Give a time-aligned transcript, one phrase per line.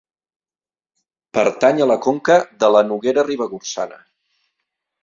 [1.39, 4.07] Pertany a la conca de la Noguera Ribagorçana.